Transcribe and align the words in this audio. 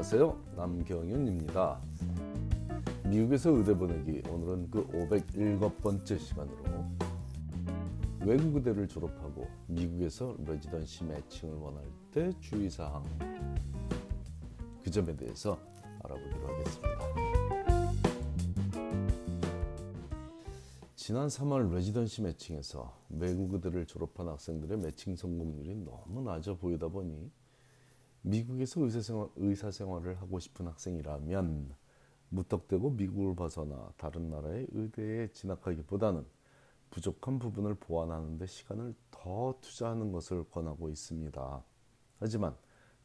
안녕하세요. 0.00 0.54
남경윤입니다. 0.56 1.78
미국에서 3.04 3.50
의대 3.50 3.76
보내기 3.76 4.22
오늘은 4.30 4.70
그 4.70 4.86
507번째 4.86 6.18
시간으로 6.18 6.86
외국 8.24 8.56
의대를 8.56 8.88
졸업하고 8.88 9.46
미국에서 9.66 10.34
레지던시 10.46 11.04
매칭을 11.04 11.54
원할 11.54 11.84
때 12.12 12.32
주의사항 12.40 13.04
그 14.82 14.90
점에 14.90 15.14
대해서 15.14 15.58
알아보기로 16.02 16.48
하겠습니다. 16.48 16.88
지난 20.96 21.28
3월 21.28 21.74
레지던시 21.74 22.22
매칭에서 22.22 22.90
외국 23.10 23.52
의대를 23.52 23.84
졸업한 23.84 24.28
학생들의 24.28 24.78
매칭 24.78 25.14
성공률이 25.14 25.74
너무 25.84 26.22
낮아 26.22 26.54
보이다 26.54 26.88
보니 26.88 27.30
미국에서 28.22 28.82
의사생활, 28.82 29.28
의사생활을 29.36 30.20
하고 30.20 30.38
싶은 30.38 30.66
학생이라면 30.66 31.74
무턱대고 32.28 32.90
미국을 32.90 33.34
벗어나 33.34 33.92
다른 33.96 34.30
나라의 34.30 34.66
의대에 34.72 35.28
진학하기보다는 35.32 36.24
부족한 36.90 37.38
부분을 37.38 37.74
보완하는 37.74 38.36
데 38.38 38.46
시간을 38.46 38.94
더 39.10 39.54
투자하는 39.60 40.12
것을 40.12 40.44
권하고 40.50 40.88
있습니다. 40.90 41.64
하지만 42.18 42.56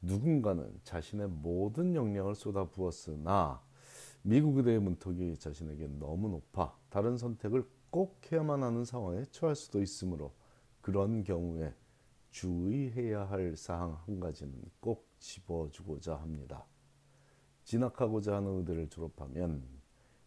누군가는 0.01 0.79
자신의 0.83 1.27
모든 1.29 1.95
역량을 1.95 2.35
쏟아부었으나 2.35 3.61
미국 4.21 4.57
의대의 4.57 4.79
문턱이 4.79 5.37
자신에게 5.37 5.87
너무 5.99 6.29
높아 6.29 6.75
다른 6.89 7.17
선택을 7.17 7.67
꼭 7.89 8.20
해야만 8.31 8.63
하는 8.63 8.84
상황에 8.84 9.23
처할 9.31 9.55
수도 9.55 9.81
있으므로 9.81 10.34
그런 10.81 11.23
경우에 11.23 11.73
주의해야 12.35 13.30
할 13.30 13.55
사항 13.55 13.98
한 14.05 14.20
가지는 14.20 14.53
꼭 14.81 15.07
집어주고자 15.20 16.17
합니다. 16.17 16.66
진학하고자 17.63 18.35
하는 18.35 18.59
의대를 18.59 18.90
졸업하면 18.90 19.63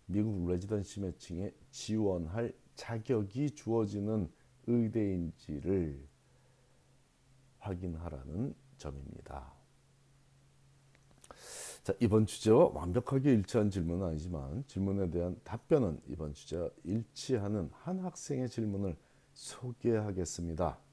미국 0.06 0.48
레지던시 0.48 1.00
매칭에 1.00 1.52
지원할 1.70 2.54
자격이 2.76 3.50
주어지는 3.50 4.32
의대인지를 4.66 6.02
확인하라는 7.58 8.54
점입니다. 8.78 9.52
자, 11.82 11.92
이번 12.00 12.24
주제와 12.24 12.70
완벽하게 12.72 13.34
일치한 13.34 13.68
질문은 13.68 14.06
아니지만 14.06 14.64
질문에 14.66 15.10
대한 15.10 15.38
답변은 15.44 16.00
이번 16.06 16.32
주제와 16.32 16.70
일치하는 16.84 17.68
한 17.74 17.98
학생의 17.98 18.48
질문을 18.48 18.96
소개하겠습니다. 19.34 20.87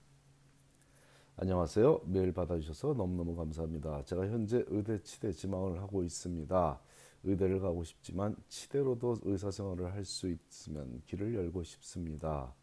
안녕하세요. 1.37 2.01
메일 2.05 2.31
받아주셔서 2.31 2.93
너무너무 2.93 3.35
감사합니다. 3.35 4.03
제가 4.05 4.25
현재 4.27 4.63
의대 4.67 5.01
치대 5.03 5.31
지망을 5.33 5.81
하고 5.81 6.01
있습니다. 6.03 6.79
의대를 7.23 7.59
가고 7.59 7.83
싶지만 7.83 8.35
치대로도 8.47 9.17
의사생활을 9.23 9.93
할 9.93 10.05
수 10.05 10.29
있으면 10.29 11.01
길을 11.05 11.35
열고 11.35 11.63
싶습니다. 11.63 12.53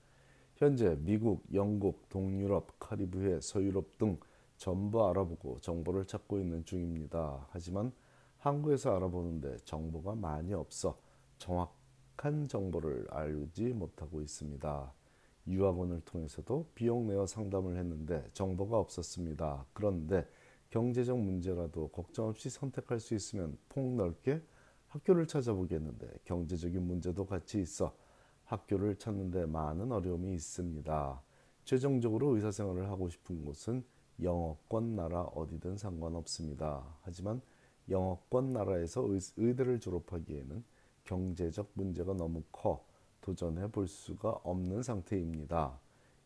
현재 0.56 0.96
미국, 1.00 1.44
영국, 1.52 2.08
동유럽, 2.08 2.78
카리브해, 2.78 3.40
서유럽 3.42 3.98
등 3.98 4.18
전부 4.56 5.06
알아보고 5.06 5.60
정보를 5.60 6.06
찾고 6.06 6.38
있는 6.40 6.64
중입니다. 6.64 7.46
하지만 7.50 7.92
한국에서 8.38 8.96
알아보는데 8.96 9.56
정보가 9.64 10.14
많이 10.14 10.54
없어 10.54 10.98
정확한 11.38 12.48
정보를 12.48 13.06
알지 13.10 13.74
못하고 13.74 14.22
있습니다. 14.22 14.92
유학원을 15.46 16.02
통해서도 16.04 16.70
비용 16.74 17.06
내어 17.06 17.26
상담을 17.26 17.76
했는데 17.76 18.24
정보가 18.32 18.78
없었습니다. 18.78 19.66
그런데 19.72 20.26
경제적 20.70 21.18
문제라도 21.18 21.88
걱정 21.88 22.28
없이 22.28 22.48
선택할 22.48 23.00
수 23.00 23.14
있으면 23.14 23.58
폭넓게 23.68 24.40
학교를 24.88 25.26
찾아보겠는데 25.26 26.06
경제적인 26.24 26.82
문제도 26.82 27.26
같이 27.26 27.60
있어 27.60 27.94
학교를 28.44 28.96
찾는데 28.96 29.46
많은 29.46 29.90
어려움이 29.92 30.32
있습니다. 30.34 31.22
최종적으로 31.64 32.36
의사생활을 32.36 32.88
하고 32.90 33.08
싶은 33.08 33.44
곳은 33.44 33.84
영어권 34.22 34.94
나라 34.94 35.22
어디든 35.22 35.76
상관없습니다. 35.76 36.84
하지만 37.02 37.40
영어권 37.88 38.52
나라에서 38.52 39.06
의대를 39.36 39.80
졸업하기에는 39.80 40.62
경제적 41.04 41.70
문제가 41.74 42.12
너무 42.14 42.42
커 42.52 42.84
도전해 43.22 43.70
볼 43.70 43.88
수가 43.88 44.30
없는 44.42 44.82
상태입니다. 44.82 45.78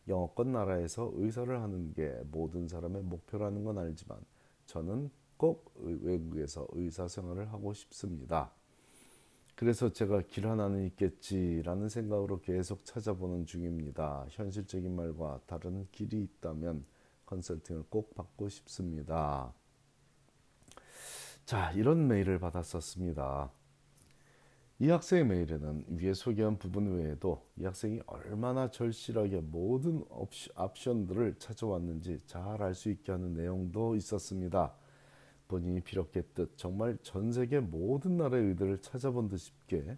영어권 0.09 0.51
나라에서 0.51 1.11
의사를 1.15 1.61
하는 1.61 1.93
게 1.93 2.13
모든 2.31 2.67
사람의 2.67 3.03
목표라는 3.03 3.63
건 3.63 3.77
알지만 3.77 4.19
저는 4.65 5.09
꼭 5.37 5.71
외국에서 5.77 6.67
의사 6.71 7.07
생활을 7.07 7.53
하고 7.53 7.73
싶습니다. 7.73 8.51
그래서 9.55 9.91
제가 9.91 10.21
길 10.21 10.47
하나는 10.47 10.85
있겠지라는 10.87 11.89
생각으로 11.89 12.41
계속 12.41 12.85
찾아보는 12.85 13.45
중입니다. 13.45 14.25
현실적인 14.29 14.95
말과 14.95 15.39
다른 15.47 15.87
길이 15.91 16.21
있다면 16.21 16.85
컨설팅을 17.25 17.85
꼭 17.89 18.13
받고 18.15 18.49
싶습니다. 18.49 19.51
자, 21.45 21.71
이런 21.71 22.07
메일을 22.07 22.39
받았었습니다. 22.39 23.49
이 24.79 24.89
학생의 24.89 25.25
메일에는 25.25 25.85
위에 25.99 26.13
소개한 26.13 26.59
부분 26.59 26.97
외에도 26.97 27.43
이 27.57 27.65
학생이 27.65 27.99
얼마나 28.05 28.69
절실하게 28.69 29.41
모든 29.41 30.03
옵션들을 30.55 31.35
찾아왔는지 31.39 32.19
잘 32.27 32.61
알 32.61 32.75
수 32.75 32.89
있게 32.91 33.11
하는 33.11 33.33
내용도 33.33 33.95
있었습니다. 33.95 34.75
본인이 35.47 35.81
비롯했듯 35.81 36.57
정말 36.57 36.95
전 37.01 37.31
세계 37.31 37.59
모든 37.59 38.17
나라의 38.17 38.49
의대를 38.49 38.77
찾아본 38.79 39.29
듯 39.29 39.37
싶게 39.37 39.97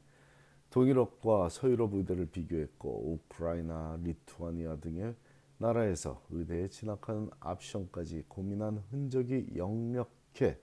동유럽과 0.70 1.50
서유럽 1.50 1.96
의대를 1.96 2.28
비교했고 2.28 3.20
우크라이나, 3.28 4.00
리투아니아 4.02 4.78
등의 4.78 5.14
나라에서 5.58 6.24
의대에 6.30 6.70
진학하는 6.70 7.30
옵션까지 7.44 8.24
고민한 8.30 8.82
흔적이 8.92 9.48
역력해 9.58 10.58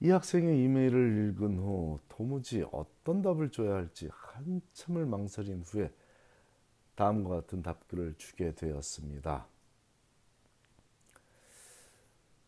이 0.00 0.10
학생의 0.10 0.62
이메일을 0.62 1.30
읽은 1.30 1.58
후 1.58 1.98
도무지 2.08 2.64
어떤 2.72 3.22
답을 3.22 3.50
줘야 3.50 3.74
할지 3.74 4.08
한참을 4.10 5.06
망설인 5.06 5.62
후에 5.62 5.92
다음과 6.94 7.42
같은 7.42 7.62
답글을 7.62 8.14
주게 8.18 8.54
되었습니다. 8.54 9.46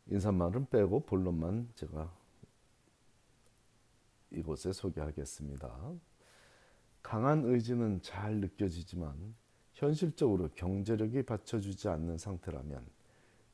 인사말은 0.08 0.66
빼고 0.70 1.00
본론만 1.00 1.70
제가 1.74 2.12
이곳에 4.30 4.72
소개하겠습니다. 4.72 5.92
강한 7.02 7.44
의지는 7.44 8.02
잘 8.02 8.36
느껴지지만 8.36 9.34
현실적으로 9.72 10.48
경제력이 10.54 11.22
받쳐주지 11.22 11.88
않는 11.88 12.18
상태라면 12.18 12.84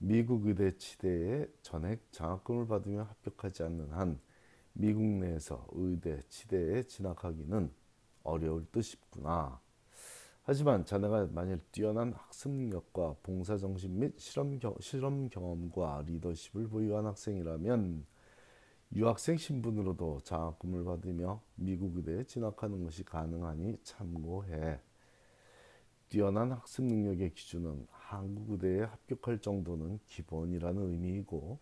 미국 0.05 0.49
의대 0.49 0.77
치대에 0.77 1.47
전액 1.63 2.11
장학금을 2.11 2.67
받으며 2.67 3.05
합격하지 3.05 3.63
않는 3.63 3.93
한 3.93 4.19
미국 4.73 5.01
내에서 5.05 5.65
의대 5.71 6.21
치대에 6.29 6.83
진학하기는 6.83 7.71
어려울 8.25 8.67
듯 8.73 8.83
싶구나. 8.83 9.61
하지만 10.43 10.85
자네가 10.85 11.29
만일 11.31 11.61
뛰어난 11.71 12.15
학습 12.15 12.51
능력과 12.51 13.15
봉사 13.23 13.57
정신 13.57 14.01
및 14.01 14.19
실험, 14.19 14.59
경, 14.59 14.75
실험 14.81 15.29
경험과 15.29 16.03
리더십을 16.05 16.67
보유한 16.67 17.07
학생이라면 17.07 18.05
유학생 18.97 19.37
신분으로도 19.37 20.23
장학금을 20.25 20.83
받으며 20.83 21.41
미국 21.55 21.97
의대에 21.97 22.25
진학하는 22.25 22.83
것이 22.83 23.05
가능하니 23.05 23.79
참고해. 23.85 24.81
뛰어난 26.13 26.53
학습 26.53 26.85
능력의 26.85 27.33
기준은 27.33 27.87
한국 27.91 28.51
의대에 28.51 28.83
합격할 28.83 29.39
정도는 29.39 29.99
기본이라는 30.09 30.93
의미이고 30.93 31.59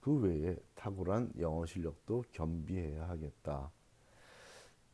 그 0.00 0.18
외에 0.18 0.56
탁월한 0.74 1.34
영어 1.38 1.64
실력도 1.64 2.24
겸비해야 2.32 3.08
하겠다. 3.08 3.70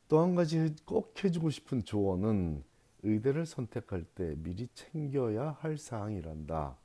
또 0.09 0.21
한 0.21 0.35
가지 0.35 0.77
꼭 0.85 1.25
해주고 1.25 1.49
싶은 1.49 1.85
조언은 1.85 2.63
의대를 3.03 3.47
선택할 3.47 4.05
때 4.05 4.35
미리 4.37 4.69
챙겨야 4.75 5.53
할 5.53 5.79
사항이란다. 5.79 6.77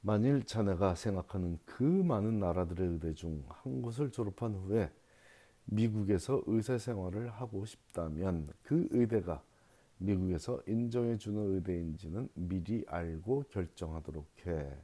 만일 0.00 0.42
자네가 0.42 0.96
생각하는 0.96 1.60
그 1.64 1.84
많은 1.84 2.40
나라들의 2.40 2.88
의대 2.88 3.14
중 3.14 3.44
한 3.46 3.82
곳을 3.82 4.10
졸업한 4.10 4.54
후에 4.56 4.90
미국에서 5.66 6.42
의사 6.46 6.76
생활을 6.76 7.30
하고 7.30 7.64
싶다면 7.64 8.48
그 8.64 8.88
의대가 8.90 9.44
미국에서 10.00 10.62
인정해 10.66 11.16
주는 11.18 11.54
의대인지는 11.54 12.30
미리 12.34 12.84
알고 12.88 13.44
결정하도록 13.50 14.46
해. 14.46 14.76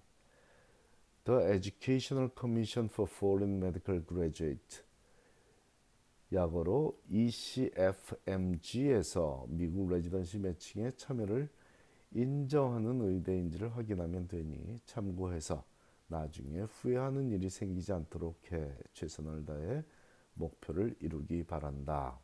The 1.25 1.55
Educational 1.55 2.31
Commission 2.39 2.89
for 2.93 3.11
Foreign 3.11 3.57
Medical 3.57 4.05
Graduate 4.07 4.85
약어로 6.33 7.01
ECFMG에서 7.09 8.27
미국 9.49 9.89
레지던시 9.91 10.39
매칭에 10.39 10.91
참여를 10.93 11.49
인정하는 12.13 13.01
의대인지를 13.01 13.75
확인하면 13.77 14.29
되니 14.29 14.79
참고해서 14.85 15.65
나중에 16.09 16.61
후회하는 16.61 17.31
일이 17.31 17.49
생기지 17.49 17.93
않도록 17.93 18.53
해 18.53 18.71
최선을 18.93 19.47
다해 19.47 19.83
목표를 20.35 20.95
이루기 21.01 21.43
바란다. 21.43 22.21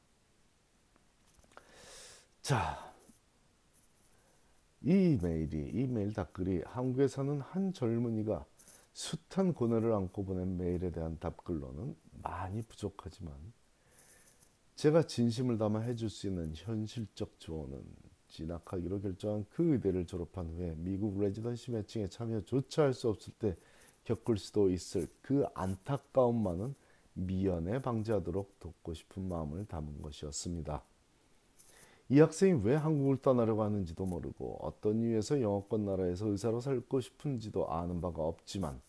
자, 2.43 2.93
이 4.81 5.17
메일이 5.23 5.71
이 5.73 5.87
메일 5.87 6.13
답글이 6.13 6.63
한국에 6.67 7.07
사는 7.07 7.41
한 7.41 7.73
젊은이가 7.73 8.45
숱한 8.93 9.55
고뇌를 9.55 9.93
안고 9.93 10.25
보낸 10.25 10.57
메일에 10.57 10.91
대한 10.91 11.17
답글로는 11.21 11.95
많이 12.21 12.63
부족하지만 12.63 13.33
제가 14.75 15.07
진심을 15.07 15.57
담아 15.57 15.83
해줄 15.83 16.11
수 16.11 16.27
있는 16.27 16.51
현실적 16.53 17.39
조언은 17.39 17.81
진학하기로 18.27 19.03
결정한 19.03 19.47
그 19.51 19.75
의대를 19.75 20.07
졸업한 20.07 20.49
후에 20.49 20.75
미국 20.79 21.21
레지던시 21.21 21.71
매칭에 21.71 22.09
참여조차 22.09 22.83
할 22.83 22.93
수 22.93 23.09
없을 23.09 23.33
때 23.35 23.57
겪을 24.03 24.37
수도 24.37 24.69
있을 24.69 25.07
그 25.21 25.47
안타까움만은 25.55 26.75
미연에 27.15 27.79
방지하도록 27.79 28.59
돕고 28.59 28.95
싶은 28.95 29.29
마음을 29.29 29.65
담은 29.67 30.03
것이었습니다. 30.03 30.83
이 32.13 32.21
학생이 32.21 32.61
왜 32.63 32.75
한국을 32.75 33.17
떠나려고 33.23 33.63
하는지도 33.63 34.05
모르고 34.05 34.59
어떤 34.61 35.01
이유에서 35.01 35.41
영어권 35.41 35.87
나라에서 35.87 36.27
의사로 36.29 36.61
살고 36.61 37.01
싶은지도 37.01 37.71
아는 37.73 38.03
바가 38.03 38.23
없지만 38.23 38.83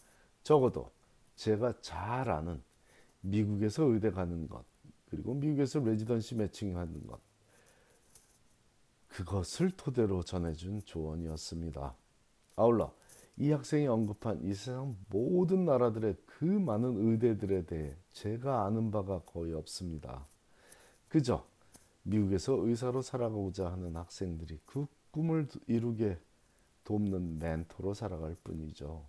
적어도 0.43 0.91
제가 1.37 1.79
잘 1.79 2.29
아는 2.29 2.61
미국에서 3.21 3.85
의대 3.85 4.11
가는 4.11 4.49
것 4.49 4.65
그리고 5.09 5.35
미국에서 5.35 5.79
레지던시 5.79 6.35
매칭하는 6.35 7.07
것 7.07 7.17
그것을 9.07 9.71
토대로 9.71 10.21
전해준 10.21 10.81
조언이었습니다. 10.83 11.95
아울러 12.57 12.93
이 13.37 13.51
학생이 13.51 13.87
언급한 13.87 14.43
이 14.43 14.53
세상 14.53 14.97
모든 15.07 15.63
나라들의 15.63 16.17
그 16.25 16.43
많은 16.43 16.97
의대들에 16.97 17.67
대해 17.67 17.95
제가 18.11 18.65
아는 18.65 18.91
바가 18.91 19.21
거의 19.21 19.53
없습니다. 19.53 20.25
그저 21.07 21.52
미국에서 22.03 22.53
의사로 22.53 23.01
살아가고자 23.01 23.71
하는 23.71 23.95
학생들이 23.95 24.59
그 24.65 24.87
꿈을 25.11 25.47
이루게 25.67 26.19
돕는 26.83 27.39
멘토로 27.39 27.93
살아갈 27.93 28.35
뿐이죠. 28.43 29.05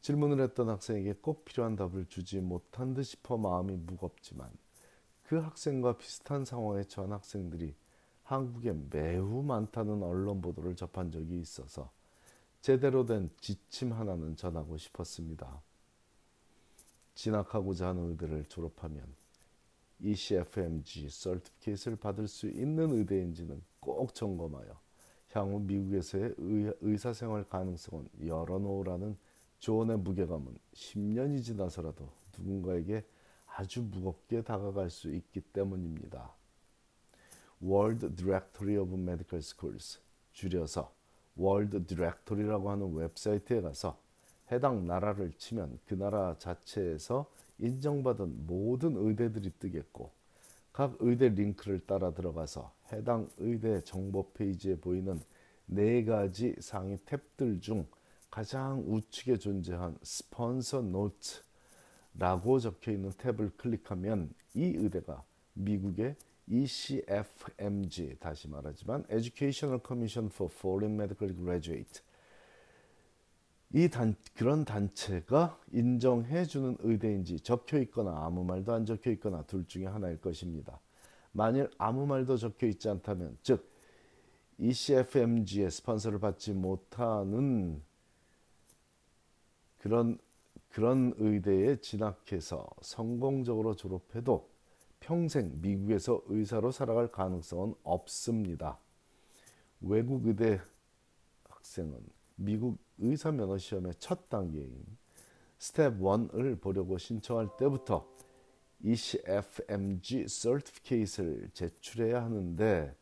질문을 0.00 0.42
했던 0.44 0.68
학생에게 0.68 1.14
꼭 1.20 1.44
필요한 1.44 1.76
답을 1.76 2.06
주지 2.08 2.40
못한 2.40 2.94
듯 2.94 3.04
싶어 3.04 3.36
마음이 3.36 3.76
무겁지만 3.76 4.50
그 5.24 5.36
학생과 5.36 5.96
비슷한 5.96 6.44
상황에 6.44 6.84
처한 6.84 7.12
학생들이 7.12 7.74
한국에 8.22 8.74
매우 8.90 9.42
많다는 9.42 10.02
언론 10.02 10.40
보도를 10.40 10.76
접한 10.76 11.10
적이 11.10 11.40
있어서 11.40 11.90
제대로 12.60 13.04
된 13.04 13.30
지침 13.40 13.92
하나는 13.92 14.36
전하고 14.36 14.76
싶었습니다. 14.76 15.62
진학하고자 17.14 17.88
하는 17.88 18.10
의대를 18.10 18.44
졸업하면 18.46 19.14
ECFMG 20.00 21.08
서티피케이트를 21.08 21.96
받을 21.96 22.28
수 22.28 22.48
있는 22.48 22.90
의대인지는 22.92 23.62
꼭 23.80 24.14
점검하여 24.14 24.80
향후 25.32 25.60
미국에서의 25.60 26.34
의사 26.80 27.12
생활 27.12 27.44
가능성은 27.48 28.08
열어놓으라는 28.26 29.16
조언의 29.58 29.98
무게감은 29.98 30.58
10년이 30.74 31.42
지나서라도 31.42 32.08
누군가에게 32.38 33.04
아주 33.46 33.82
무겁게 33.82 34.42
다가갈 34.42 34.90
수 34.90 35.10
있기 35.10 35.40
때문입니다. 35.40 36.34
World 37.62 38.14
Directory 38.16 38.76
of 38.76 38.92
Medical 38.94 39.40
Schools 39.40 40.00
줄여서 40.32 40.92
World 41.36 41.84
Directory라고 41.86 42.70
하는 42.70 42.94
웹사이트에 42.94 43.60
가서 43.60 43.98
해당 44.52 44.86
나라를 44.86 45.32
치면 45.32 45.78
그 45.86 45.94
나라 45.94 46.36
자체에서 46.38 47.30
인정받은 47.58 48.46
모든 48.46 48.96
의대들이 48.96 49.52
뜨겠고 49.58 50.10
각 50.72 50.96
의대 51.00 51.28
링크를 51.28 51.86
따라 51.86 52.12
들어가서 52.12 52.72
해당 52.92 53.28
의대 53.38 53.80
정보 53.82 54.30
페이지에 54.32 54.76
보이는 54.76 55.20
네 55.66 56.04
가지 56.04 56.54
상위 56.58 56.96
탭들 56.96 57.62
중 57.62 57.86
가장 58.30 58.82
우측에 58.86 59.36
존재한 59.36 59.96
Sponsor 60.02 60.82
Note라고 62.12 62.58
적혀 62.58 62.90
있는 62.92 63.10
탭을 63.12 63.56
클릭하면 63.56 64.34
이 64.54 64.64
의대가 64.76 65.22
미국의 65.52 66.16
ECFMG 66.48 68.16
다시 68.18 68.48
말하지만 68.48 69.04
Educational 69.08 69.80
Commission 69.86 70.30
for 70.32 70.52
Foreign 70.52 71.00
Medical 71.00 71.34
Graduate 71.36 72.02
이 73.76 73.88
단, 73.88 74.14
그런 74.34 74.64
단체가 74.64 75.58
인정해 75.72 76.44
주는 76.44 76.76
의대인지 76.78 77.40
적혀 77.40 77.80
있거나 77.80 78.24
아무 78.24 78.44
말도 78.44 78.72
안 78.72 78.86
적혀 78.86 79.10
있거나 79.10 79.42
둘 79.42 79.66
중에 79.66 79.86
하나일 79.86 80.20
것입니다. 80.20 80.78
만일 81.32 81.68
아무 81.76 82.06
말도 82.06 82.36
적혀 82.36 82.68
있지 82.68 82.88
않다면 82.88 83.36
즉 83.42 83.68
ECFMG의 84.58 85.72
스폰서를 85.72 86.20
받지 86.20 86.52
못하는 86.52 87.82
그런 89.78 90.18
그런 90.68 91.12
의대에 91.16 91.80
진학해서 91.80 92.68
성공적으로 92.80 93.74
졸업해도 93.74 94.48
평생 95.00 95.60
미국에서 95.60 96.22
의사로 96.26 96.70
살아갈 96.70 97.10
가능성은 97.10 97.74
없습니다. 97.82 98.78
외국 99.80 100.26
의대 100.28 100.60
학생은 101.48 102.13
미국 102.36 102.78
의사 102.98 103.30
면허 103.30 103.58
시험의 103.58 103.94
첫 103.98 104.28
단계인 104.28 104.84
스텝 105.58 105.98
1을 105.98 106.60
보려고 106.60 106.98
신청할 106.98 107.56
때부터 107.56 108.06
ECFMG 108.82 110.28
Certificate를 110.28 111.50
제출해야 111.54 112.22
하는데 112.22 112.94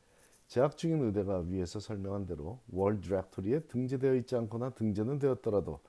재학 0.46 0.76
중인 0.76 1.02
의대가 1.02 1.38
위에서 1.40 1.80
설명한 1.80 2.26
대로 2.26 2.60
World 2.70 3.08
Directory에 3.08 3.60
등재되어 3.60 4.14
있지 4.16 4.36
않거나 4.36 4.70
등재는 4.70 5.18
되었더라도 5.18 5.80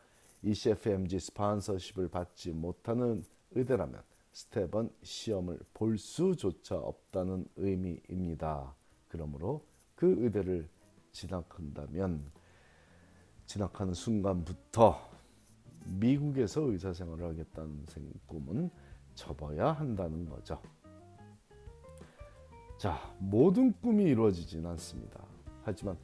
ECFMG 0.41 1.19
sponsorship을 1.19 2.07
받지 2.07 2.51
못하는 2.51 3.23
의대라면 3.51 4.01
스텝은 4.31 4.89
시험을 5.03 5.59
볼 5.73 5.97
수조차 5.97 6.75
없다는 6.77 7.45
의미입니다. 7.57 8.75
그러므로 9.07 9.63
그 9.95 10.15
의대를 10.17 10.67
진학한다면 11.11 12.31
진학하는 13.53 13.93
순간부터 13.93 14.97
미국에서 15.85 16.61
의사 16.61 16.91
생활을 16.91 17.27
하겠다는 17.27 17.85
꿈은 18.25 18.71
접어야 19.13 19.73
한다는 19.73 20.27
거죠. 20.27 20.59
자, 22.79 22.97
모든 23.19 23.71
꿈이 23.73 24.05
이루어지진 24.05 24.65
않습니다. 24.65 25.23
하지만 25.61 25.95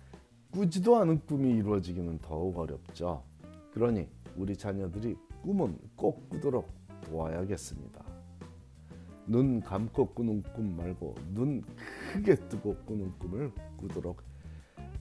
꾸지도 0.51 0.97
않은 0.97 1.25
꿈이 1.25 1.55
이루어지기는 1.55 2.19
더욱 2.19 2.55
어렵죠. 2.55 3.23
그러니 3.73 4.07
우리 4.37 4.55
자녀들이 4.55 5.17
꿈은 5.41 5.75
꼭 5.95 6.29
꾸도록 6.29 6.71
도와야겠습니다. 7.01 8.05
눈 9.25 9.59
감고 9.59 10.13
꾸는 10.13 10.43
꿈 10.53 10.77
말고 10.77 11.15
눈 11.33 11.63
크게 12.13 12.35
뜨고 12.47 12.75
꾸는 12.85 13.17
꿈을 13.17 13.51
꾸도록 13.75 14.21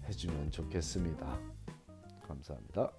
해주면 0.06 0.50
좋겠습니다. 0.50 1.57
감사합니다. 2.28 2.92